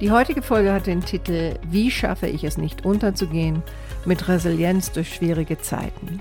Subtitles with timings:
[0.00, 3.62] Die heutige Folge hat den Titel Wie schaffe ich es nicht unterzugehen
[4.04, 6.20] mit Resilienz durch schwierige Zeiten.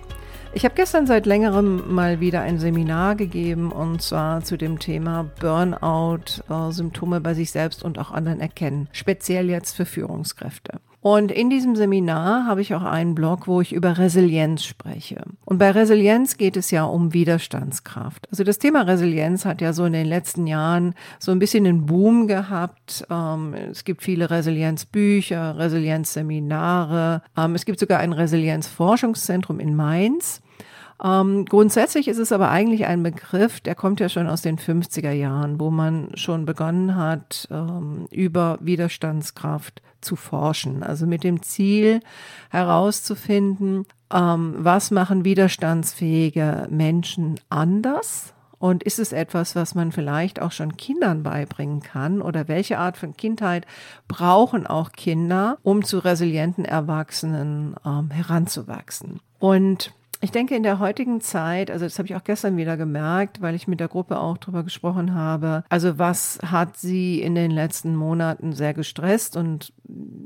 [0.53, 5.29] Ich habe gestern seit längerem mal wieder ein Seminar gegeben und zwar zu dem Thema
[5.41, 10.79] Burnout, äh, Symptome bei sich selbst und auch anderen erkennen, speziell jetzt für Führungskräfte.
[11.05, 15.23] Und in diesem Seminar habe ich auch einen Blog, wo ich über Resilienz spreche.
[15.45, 18.27] Und bei Resilienz geht es ja um Widerstandskraft.
[18.31, 21.85] Also das Thema Resilienz hat ja so in den letzten Jahren so ein bisschen einen
[21.85, 23.05] Boom gehabt.
[23.11, 27.21] Ähm, es gibt viele Resilienzbücher, Resilienzseminare.
[27.37, 30.41] Ähm, es gibt sogar ein Resilienzforschungszentrum in Mainz.
[31.03, 35.11] Ähm, grundsätzlich ist es aber eigentlich ein Begriff, der kommt ja schon aus den 50er
[35.11, 40.83] Jahren, wo man schon begonnen hat, ähm, über Widerstandskraft zu forschen.
[40.83, 41.99] Also mit dem Ziel
[42.49, 50.51] herauszufinden, ähm, was machen widerstandsfähige Menschen anders und ist es etwas, was man vielleicht auch
[50.51, 52.21] schon Kindern beibringen kann?
[52.21, 53.67] Oder welche Art von Kindheit
[54.07, 59.19] brauchen auch Kinder, um zu resilienten Erwachsenen ähm, heranzuwachsen?
[59.39, 63.41] Und ich denke, in der heutigen Zeit, also das habe ich auch gestern wieder gemerkt,
[63.41, 65.63] weil ich mit der Gruppe auch drüber gesprochen habe.
[65.69, 69.73] Also was hat sie in den letzten Monaten sehr gestresst und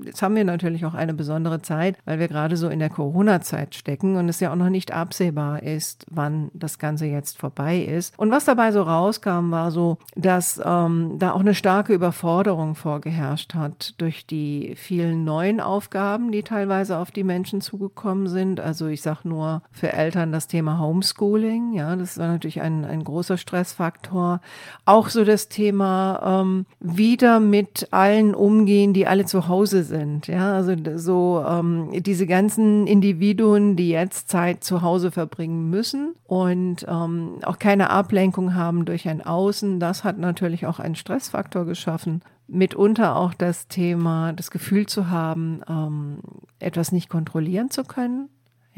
[0.10, 3.76] jetzt haben wir natürlich auch eine besondere Zeit, weil wir gerade so in der Corona-Zeit
[3.76, 8.18] stecken und es ja auch noch nicht absehbar ist, wann das Ganze jetzt vorbei ist.
[8.18, 13.54] Und was dabei so rauskam, war so, dass ähm, da auch eine starke Überforderung vorgeherrscht
[13.54, 18.60] hat durch die vielen neuen Aufgaben, die teilweise auf die Menschen zugekommen sind.
[18.60, 23.04] Also ich sage nur für Eltern das Thema Homeschooling, ja, das war natürlich ein, ein
[23.04, 24.42] großer Stressfaktor.
[24.86, 29.99] Auch so das Thema ähm, wieder mit allen umgehen, die alle zu Hause sind.
[30.28, 36.86] Ja, also so ähm, diese ganzen Individuen, die jetzt Zeit zu Hause verbringen müssen und
[36.88, 42.22] ähm, auch keine Ablenkung haben durch ein Außen, das hat natürlich auch einen Stressfaktor geschaffen
[42.52, 46.20] mitunter auch das Thema, das Gefühl zu haben, ähm,
[46.60, 48.30] etwas nicht kontrollieren zu können.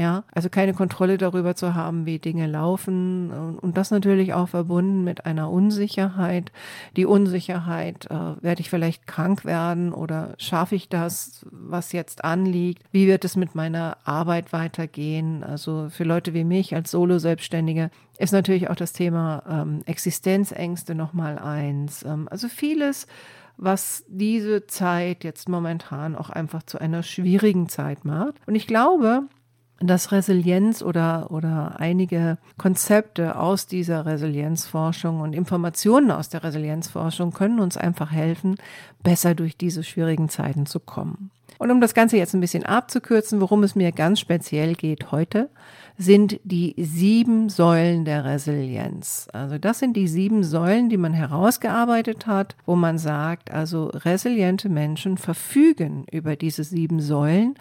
[0.01, 3.29] Ja, also keine Kontrolle darüber zu haben, wie Dinge laufen
[3.61, 6.51] und das natürlich auch verbunden mit einer Unsicherheit.
[6.97, 12.81] Die Unsicherheit, äh, werde ich vielleicht krank werden oder schaffe ich das, was jetzt anliegt?
[12.91, 15.43] Wie wird es mit meiner Arbeit weitergehen?
[15.43, 21.37] Also für Leute wie mich als Solo-Selbstständige ist natürlich auch das Thema ähm, Existenzängste nochmal
[21.37, 22.01] eins.
[22.01, 23.05] Ähm, also vieles,
[23.55, 28.33] was diese Zeit jetzt momentan auch einfach zu einer schwierigen Zeit macht.
[28.47, 29.27] Und ich glaube,
[29.81, 37.59] dass Resilienz oder, oder einige Konzepte aus dieser Resilienzforschung und Informationen aus der Resilienzforschung können
[37.59, 38.55] uns einfach helfen,
[39.03, 41.31] besser durch diese schwierigen Zeiten zu kommen.
[41.57, 45.49] Und um das Ganze jetzt ein bisschen abzukürzen, worum es mir ganz speziell geht heute,
[45.97, 49.27] sind die sieben Säulen der Resilienz.
[49.33, 54.69] Also das sind die sieben Säulen, die man herausgearbeitet hat, wo man sagt, also resiliente
[54.69, 57.55] Menschen verfügen über diese sieben Säulen,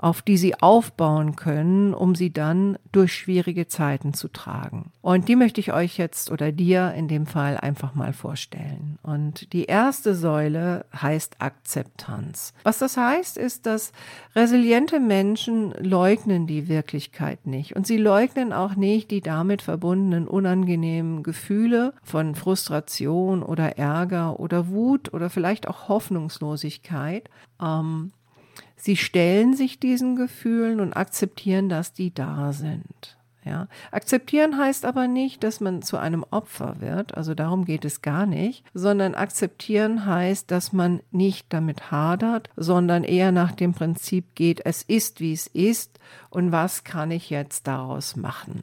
[0.00, 4.92] auf die sie aufbauen können, um sie dann durch schwierige Zeiten zu tragen.
[5.02, 8.98] Und die möchte ich euch jetzt oder dir in dem Fall einfach mal vorstellen.
[9.02, 12.54] Und die erste Säule heißt Akzeptanz.
[12.62, 13.92] Was das heißt, ist, dass
[14.34, 21.22] resiliente Menschen leugnen die Wirklichkeit nicht und sie leugnen auch nicht die damit verbundenen unangenehmen
[21.22, 27.30] Gefühle von Frustration oder Ärger oder Wut oder vielleicht auch Hoffnungslosigkeit.
[27.58, 28.12] Ähm,
[28.76, 33.16] sie stellen sich diesen Gefühlen und akzeptieren, dass die da sind.
[33.44, 33.68] Ja.
[33.90, 38.26] Akzeptieren heißt aber nicht, dass man zu einem Opfer wird, also darum geht es gar
[38.26, 44.60] nicht, sondern akzeptieren heißt, dass man nicht damit hadert, sondern eher nach dem Prinzip geht,
[44.66, 45.98] es ist, wie es ist
[46.28, 48.62] und was kann ich jetzt daraus machen.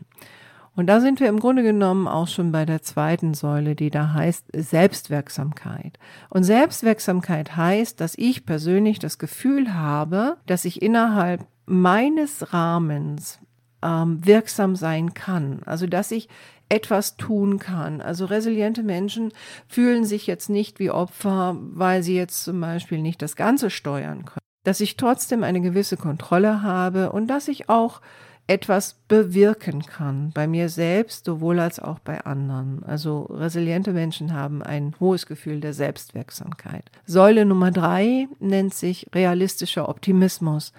[0.76, 4.14] Und da sind wir im Grunde genommen auch schon bei der zweiten Säule, die da
[4.14, 5.98] heißt Selbstwirksamkeit.
[6.30, 13.40] Und Selbstwirksamkeit heißt, dass ich persönlich das Gefühl habe, dass ich innerhalb meines Rahmens
[13.82, 15.62] ähm, wirksam sein kann.
[15.66, 16.30] Also dass ich
[16.70, 18.02] etwas tun kann.
[18.02, 19.32] Also resiliente Menschen
[19.68, 24.26] fühlen sich jetzt nicht wie Opfer, weil sie jetzt zum Beispiel nicht das Ganze steuern
[24.26, 24.42] können.
[24.64, 28.02] Dass ich trotzdem eine gewisse Kontrolle habe und dass ich auch
[28.48, 32.82] etwas bewirken kann, bei mir selbst sowohl als auch bei anderen.
[32.86, 36.90] Also resiliente Menschen haben ein hohes Gefühl der Selbstwirksamkeit.
[37.06, 40.72] Säule Nummer drei nennt sich realistischer Optimismus.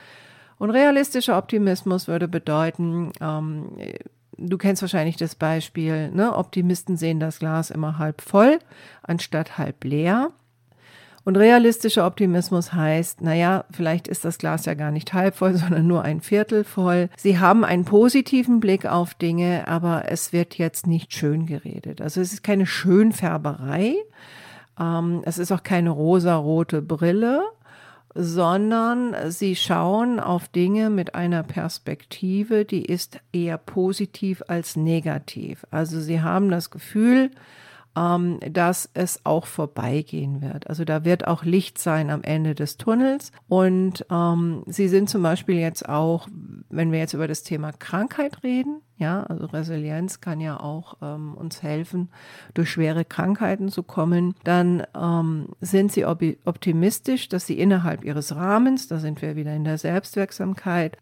[0.58, 3.70] Und realistischer Optimismus würde bedeuten, ähm,
[4.36, 6.36] du kennst wahrscheinlich das Beispiel, ne?
[6.36, 8.58] Optimisten sehen das Glas immer halb voll
[9.02, 10.30] anstatt halb leer.
[11.24, 15.86] Und realistischer Optimismus heißt, naja, vielleicht ist das Glas ja gar nicht halb voll, sondern
[15.86, 17.10] nur ein Viertel voll.
[17.18, 22.00] Sie haben einen positiven Blick auf Dinge, aber es wird jetzt nicht schön geredet.
[22.00, 23.96] Also es ist keine Schönfärberei.
[24.80, 27.42] Ähm, es ist auch keine rosarote Brille,
[28.14, 35.66] sondern sie schauen auf Dinge mit einer Perspektive, die ist eher positiv als negativ.
[35.70, 37.30] Also sie haben das Gefühl,
[37.98, 40.68] ähm, dass es auch vorbeigehen wird.
[40.68, 43.32] Also da wird auch Licht sein am Ende des Tunnels.
[43.48, 46.28] Und ähm, sie sind zum Beispiel jetzt auch,
[46.68, 51.34] wenn wir jetzt über das Thema Krankheit reden, ja, also Resilienz kann ja auch ähm,
[51.34, 52.10] uns helfen,
[52.54, 54.34] durch schwere Krankheiten zu kommen.
[54.42, 59.64] Dann ähm, sind sie optimistisch, dass sie innerhalb ihres Rahmens, da sind wir wieder in
[59.64, 60.98] der Selbstwirksamkeit,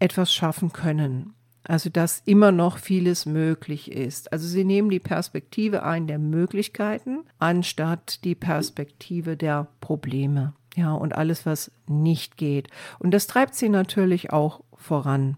[0.00, 1.34] etwas schaffen können.
[1.64, 4.32] Also dass immer noch vieles möglich ist.
[4.32, 10.54] Also sie nehmen die Perspektive ein der Möglichkeiten anstatt die Perspektive der Probleme.
[10.76, 12.68] Ja, und alles, was nicht geht.
[12.98, 15.36] Und das treibt sie natürlich auch voran.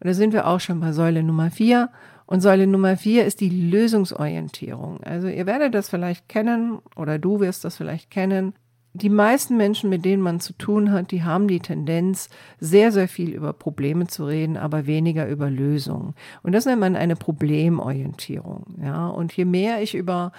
[0.00, 1.90] Und da sind wir auch schon bei Säule Nummer vier.
[2.26, 5.02] Und Säule Nummer vier ist die Lösungsorientierung.
[5.04, 8.54] Also ihr werdet das vielleicht kennen oder du wirst das vielleicht kennen
[8.92, 12.28] die meisten Menschen, mit denen man zu tun hat, die haben die Tendenz,
[12.58, 16.14] sehr, sehr viel über Probleme zu reden, aber weniger über Lösungen.
[16.42, 18.66] Und das nennt man eine Problemorientierung.
[18.82, 20.32] Ja, und je mehr ich über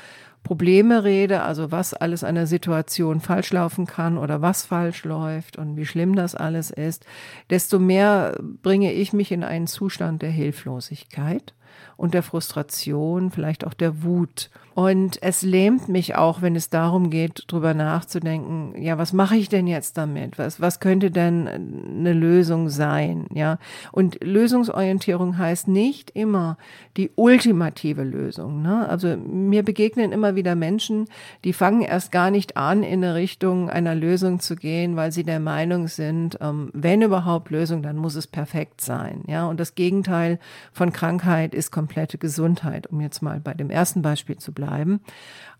[0.44, 5.58] Probleme rede, also was alles an der Situation falsch laufen kann oder was falsch läuft
[5.58, 7.06] und wie schlimm das alles ist,
[7.50, 11.54] desto mehr bringe ich mich in einen Zustand der Hilflosigkeit
[12.02, 14.50] und der Frustration, vielleicht auch der Wut.
[14.74, 19.50] Und es lähmt mich auch, wenn es darum geht, drüber nachzudenken, ja, was mache ich
[19.50, 20.40] denn jetzt damit?
[20.40, 23.26] Was, was könnte denn eine Lösung sein?
[23.34, 23.58] Ja.
[23.92, 26.58] Und Lösungsorientierung heißt nicht immer
[26.96, 28.62] die ultimative Lösung.
[28.62, 28.88] Ne?
[28.88, 31.08] Also mir begegnen immer wieder Menschen,
[31.44, 35.26] die fangen erst gar nicht an, in eine Richtung einer Lösung zu gehen, weil sie
[35.26, 39.24] der Meinung sind, ähm, wenn überhaupt Lösung, dann muss es perfekt sein.
[39.28, 39.48] Ja.
[39.48, 40.40] Und das Gegenteil
[40.72, 45.02] von Krankheit ist komplette Gesundheit, um jetzt mal bei dem ersten Beispiel zu bleiben.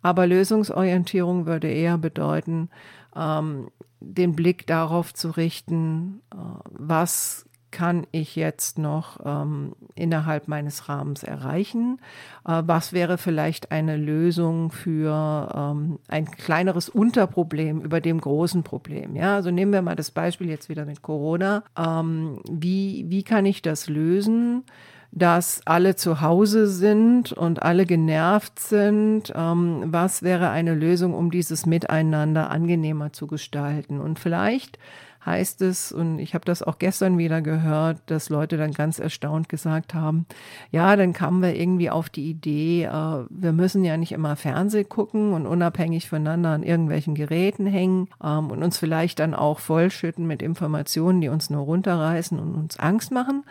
[0.02, 2.70] Aber Lösungsorientierung würde eher bedeuten,
[3.18, 3.70] ähm,
[4.00, 6.38] den Blick darauf zu richten, äh,
[6.70, 12.00] was kann ich jetzt noch ähm, innerhalb meines Rahmens erreichen?
[12.46, 19.18] Äh, was wäre vielleicht eine Lösung für ähm, ein kleineres Unterproblem über dem großen Problem?
[19.18, 21.64] Ja, also nehmen wir mal das Beispiel jetzt wieder mit Corona.
[21.78, 24.64] Ähm, wie, wie kann ich das lösen?
[25.12, 29.32] Dass alle zu Hause sind und alle genervt sind.
[29.36, 34.00] Ähm, was wäre eine Lösung, um dieses Miteinander angenehmer zu gestalten?
[34.00, 34.80] Und vielleicht
[35.26, 39.50] heißt es, und ich habe das auch gestern wieder gehört, dass Leute dann ganz erstaunt
[39.50, 40.26] gesagt haben,
[40.72, 44.84] ja, dann kamen wir irgendwie auf die Idee, äh, wir müssen ja nicht immer Fernseh
[44.84, 50.26] gucken und unabhängig voneinander an irgendwelchen Geräten hängen ähm, und uns vielleicht dann auch vollschütten
[50.26, 53.44] mit Informationen, die uns nur runterreißen und uns Angst machen,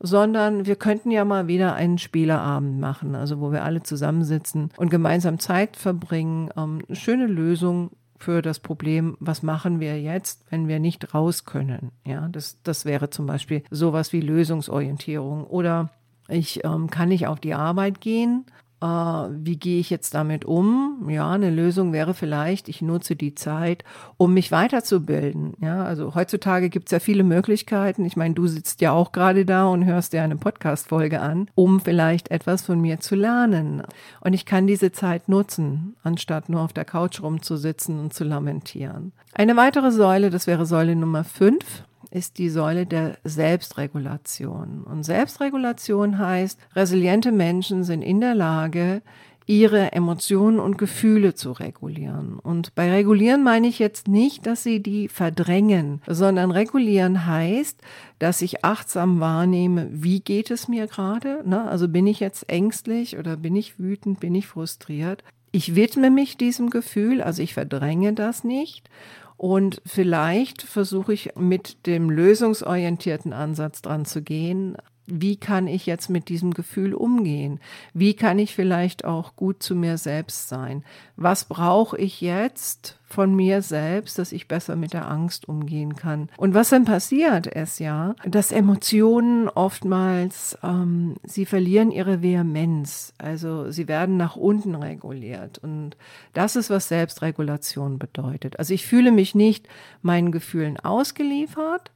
[0.00, 4.90] sondern wir könnten ja mal wieder einen Spielerabend machen, also wo wir alle zusammensitzen und
[4.90, 10.80] gemeinsam Zeit verbringen, ähm, schöne Lösungen für das Problem, was machen wir jetzt, wenn wir
[10.80, 11.92] nicht raus können.
[12.04, 15.44] Ja, das, das wäre zum Beispiel sowas wie Lösungsorientierung.
[15.44, 15.90] Oder
[16.28, 18.44] ich ähm, kann nicht auf die Arbeit gehen
[18.80, 21.08] wie gehe ich jetzt damit um?
[21.08, 23.84] Ja, eine Lösung wäre vielleicht, ich nutze die Zeit,
[24.16, 25.54] um mich weiterzubilden.
[25.60, 28.04] Ja, also heutzutage gibt es ja viele Möglichkeiten.
[28.04, 31.80] Ich meine, du sitzt ja auch gerade da und hörst dir eine Podcast-Folge an, um
[31.80, 33.82] vielleicht etwas von mir zu lernen.
[34.20, 39.12] Und ich kann diese Zeit nutzen, anstatt nur auf der Couch rumzusitzen und zu lamentieren.
[39.34, 44.84] Eine weitere Säule, das wäre Säule Nummer fünf, ist die Säule der Selbstregulation.
[44.84, 49.02] Und Selbstregulation heißt, resiliente Menschen sind in der Lage,
[49.48, 52.38] ihre Emotionen und Gefühle zu regulieren.
[52.38, 57.80] Und bei regulieren meine ich jetzt nicht, dass sie die verdrängen, sondern regulieren heißt,
[58.18, 61.42] dass ich achtsam wahrnehme, wie geht es mir gerade?
[61.48, 61.66] Ne?
[61.66, 65.24] Also bin ich jetzt ängstlich oder bin ich wütend, bin ich frustriert?
[65.50, 68.90] Ich widme mich diesem Gefühl, also ich verdränge das nicht
[69.38, 74.76] und vielleicht versuche ich mit dem lösungsorientierten Ansatz dran zu gehen.
[75.06, 77.60] Wie kann ich jetzt mit diesem Gefühl umgehen?
[77.94, 80.84] Wie kann ich vielleicht auch gut zu mir selbst sein?
[81.14, 86.28] Was brauche ich jetzt von mir selbst, dass ich besser mit der Angst umgehen kann.
[86.36, 93.14] Und was dann passiert ist ja, dass Emotionen oftmals, ähm, sie verlieren ihre Vehemenz.
[93.16, 95.56] Also sie werden nach unten reguliert.
[95.58, 95.96] Und
[96.34, 98.58] das ist, was Selbstregulation bedeutet.
[98.58, 99.66] Also ich fühle mich nicht
[100.02, 101.90] meinen Gefühlen ausgeliefert,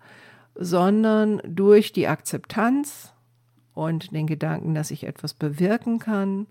[0.54, 3.12] sondern durch die Akzeptanz
[3.74, 6.46] und den Gedanken, dass ich etwas bewirken kann,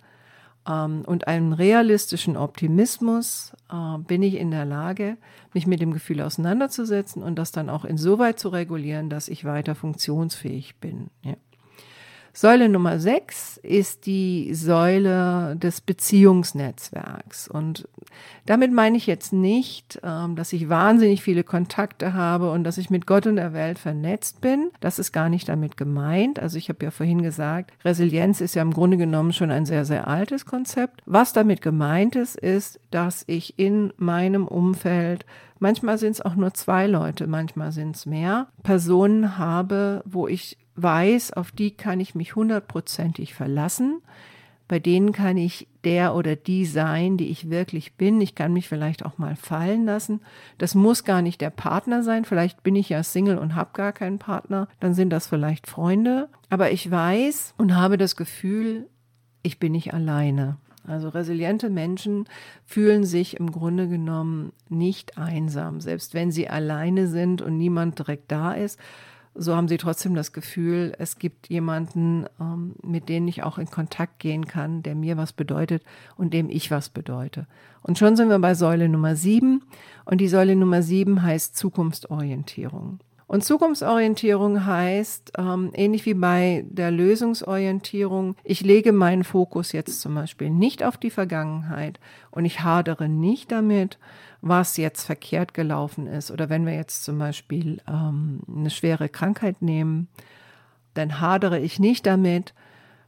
[0.70, 5.18] und einem realistischen Optimismus äh, bin ich in der Lage,
[5.54, 9.74] mich mit dem Gefühl auseinanderzusetzen und das dann auch insoweit zu regulieren, dass ich weiter
[9.74, 11.10] funktionsfähig bin.
[11.24, 11.36] Ja.
[12.34, 17.48] Säule Nummer sechs ist die Säule des Beziehungsnetzwerks.
[17.48, 17.88] Und
[18.46, 22.90] damit meine ich jetzt nicht, ähm, dass ich wahnsinnig viele Kontakte habe und dass ich
[22.90, 24.72] mit Gott und der Welt vernetzt bin.
[24.80, 26.40] Das ist gar nicht damit gemeint.
[26.40, 29.86] Also ich habe ja vorhin gesagt, Resilienz ist ja im Grunde genommen schon ein sehr,
[29.86, 31.02] sehr altes Konzept.
[31.06, 35.26] Was damit gemeint ist, ist, dass ich in meinem Umfeld
[35.64, 38.48] Manchmal sind es auch nur zwei Leute, manchmal sind es mehr.
[38.64, 44.02] Personen habe, wo ich weiß, auf die kann ich mich hundertprozentig verlassen.
[44.68, 48.22] Bei denen kann ich der oder die sein, die ich wirklich bin.
[48.22, 50.22] Ich kann mich vielleicht auch mal fallen lassen.
[50.60, 52.24] Das muss gar nicht der Partner sein.
[52.24, 54.70] Vielleicht bin ich ja Single und habe gar keinen Partner.
[54.80, 56.30] Dann sind das vielleicht Freunde.
[56.50, 58.88] Aber ich weiß und habe das Gefühl,
[59.44, 60.56] ich bin nicht alleine.
[60.88, 62.26] Also resiliente Menschen
[62.66, 68.32] fühlen sich im Grunde genommen nicht einsam, selbst wenn sie alleine sind und niemand direkt
[68.32, 68.80] da ist
[69.34, 73.72] so haben sie trotzdem das Gefühl, es gibt jemanden, ähm, mit dem ich auch in
[73.72, 75.84] Kontakt gehen kann, der mir was bedeutet
[76.18, 77.48] und dem ich was bedeute.
[77.82, 79.64] Und schon sind wir bei Säule Nummer sieben.
[80.06, 83.00] Und die Säule Nummer sieben heißt Zukunftsorientierung.
[83.32, 90.16] Und Zukunftsorientierung heißt, ähm, ähnlich wie bei der Lösungsorientierung, ich lege meinen Fokus jetzt zum
[90.16, 91.98] Beispiel nicht auf die Vergangenheit
[92.32, 94.00] und ich hadere nicht damit,
[94.42, 96.30] was jetzt verkehrt gelaufen ist.
[96.30, 100.10] Oder wenn wir jetzt zum Beispiel ähm, eine schwere Krankheit nehmen,
[100.94, 102.54] dann hadere ich nicht damit,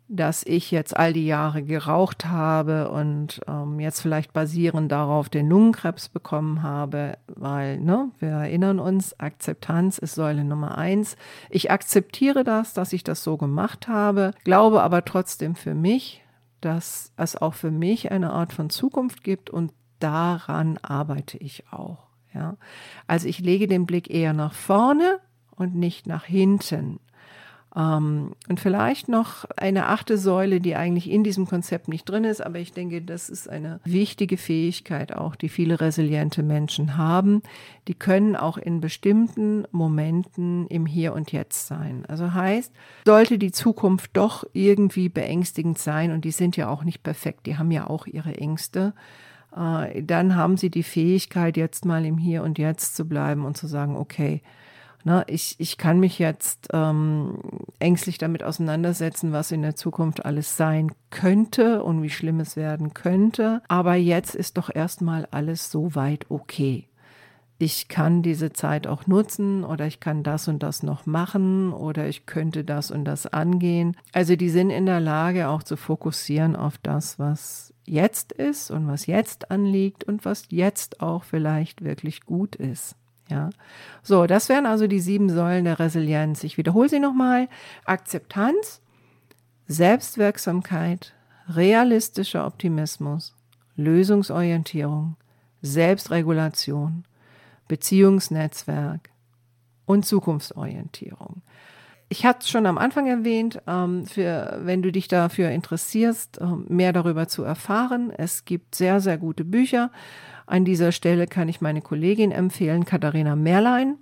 [0.08, 5.50] dass ich jetzt all die Jahre geraucht habe und ähm, jetzt vielleicht basierend darauf den
[5.50, 11.16] Lungenkrebs bekommen habe, weil, ne, wir erinnern uns, Akzeptanz ist Säule Nummer eins.
[11.50, 16.24] Ich akzeptiere das, dass ich das so gemacht habe, glaube aber trotzdem für mich,
[16.62, 22.08] dass es auch für mich eine Art von Zukunft gibt und daran arbeite ich auch.
[22.34, 22.58] Ja.
[23.08, 25.20] Also ich lege den Blick eher nach vorne
[25.56, 27.00] und nicht nach hinten.
[27.76, 32.42] Ähm, und vielleicht noch eine achte Säule, die eigentlich in diesem Konzept nicht drin ist,
[32.46, 37.42] aber ich denke, das ist eine wichtige Fähigkeit auch, die viele resiliente Menschen haben.
[37.88, 42.06] Die können auch in bestimmten Momenten im Hier und Jetzt sein.
[42.08, 42.72] Also heißt,
[43.06, 47.58] sollte die Zukunft doch irgendwie beängstigend sein, und die sind ja auch nicht perfekt, die
[47.58, 48.94] haben ja auch ihre Ängste,
[49.58, 53.58] äh, dann haben sie die Fähigkeit, jetzt mal im Hier und Jetzt zu bleiben und
[53.58, 54.42] zu sagen, okay,
[55.04, 57.40] na, ich, ich kann mich jetzt ähm,
[57.80, 62.94] ängstlich damit auseinandersetzen, was in der Zukunft alles sein könnte und wie schlimm es werden
[62.94, 63.62] könnte.
[63.68, 66.88] Aber jetzt ist doch erstmal alles so weit okay
[67.64, 72.08] ich kann diese Zeit auch nutzen oder ich kann das und das noch machen oder
[72.08, 73.96] ich könnte das und das angehen.
[74.12, 78.88] Also die sind in der Lage auch zu fokussieren auf das, was jetzt ist und
[78.88, 82.96] was jetzt anliegt und was jetzt auch vielleicht wirklich gut ist.
[83.30, 83.50] Ja,
[84.02, 86.44] so, das wären also die sieben Säulen der Resilienz.
[86.44, 87.48] Ich wiederhole sie nochmal.
[87.86, 88.82] Akzeptanz,
[89.68, 91.14] Selbstwirksamkeit,
[91.48, 93.34] realistischer Optimismus,
[93.76, 95.16] Lösungsorientierung,
[95.62, 97.06] Selbstregulation,
[97.68, 99.10] Beziehungsnetzwerk
[99.86, 101.42] und Zukunftsorientierung.
[102.14, 106.68] Ich hatte es schon am Anfang erwähnt, ähm, für, wenn du dich dafür interessierst, ähm,
[106.70, 108.12] mehr darüber zu erfahren.
[108.16, 109.90] Es gibt sehr, sehr gute Bücher.
[110.46, 113.98] An dieser Stelle kann ich meine Kollegin empfehlen, Katharina Merlein.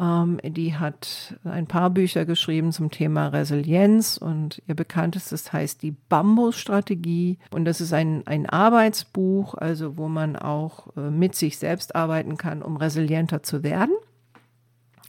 [0.00, 5.92] Ähm, die hat ein paar Bücher geschrieben zum Thema Resilienz und ihr bekanntestes heißt die
[5.92, 7.38] Bambus-Strategie.
[7.52, 12.36] Und das ist ein, ein Arbeitsbuch, also wo man auch äh, mit sich selbst arbeiten
[12.36, 13.94] kann, um resilienter zu werden.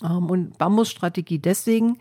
[0.04, 1.98] Ähm, und Bambus-Strategie deswegen,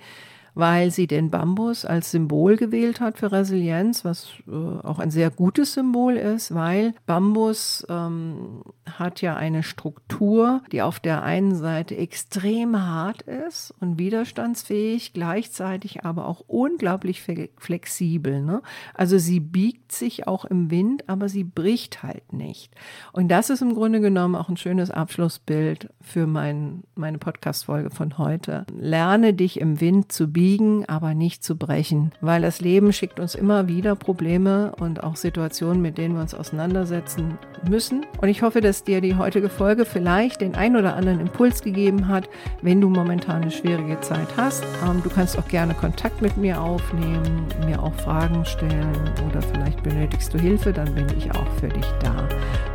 [0.54, 5.30] weil sie den Bambus als Symbol gewählt hat für Resilienz, was äh, auch ein sehr
[5.30, 11.96] gutes Symbol ist, weil Bambus ähm, hat ja eine Struktur, die auf der einen Seite
[11.96, 17.22] extrem hart ist und widerstandsfähig, gleichzeitig aber auch unglaublich
[17.58, 18.40] flexibel.
[18.42, 18.62] Ne?
[18.94, 22.72] Also sie biegt sich auch im Wind, aber sie bricht halt nicht.
[23.12, 28.18] Und das ist im Grunde genommen auch ein schönes Abschlussbild für mein, meine Podcast-Folge von
[28.18, 28.66] heute.
[28.78, 33.18] Lerne dich im Wind zu biegen fliegen, aber nicht zu brechen, weil das Leben schickt
[33.18, 38.04] uns immer wieder Probleme und auch Situationen, mit denen wir uns auseinandersetzen müssen.
[38.20, 42.08] Und ich hoffe, dass dir die heutige Folge vielleicht den ein oder anderen Impuls gegeben
[42.08, 42.28] hat,
[42.60, 44.62] wenn du momentan eine schwierige Zeit hast.
[44.86, 48.92] Ähm, du kannst auch gerne Kontakt mit mir aufnehmen, mir auch Fragen stellen
[49.26, 52.28] oder vielleicht benötigst du Hilfe, dann bin ich auch für dich da.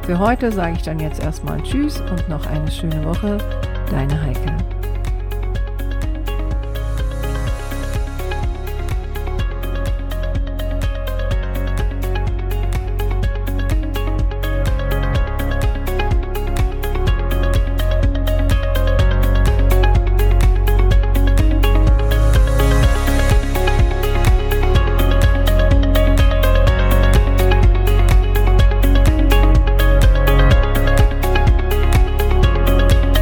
[0.08, 3.38] Für heute sage ich dann jetzt erstmal Tschüss und noch eine schöne Woche.
[3.92, 4.79] Deine Heike.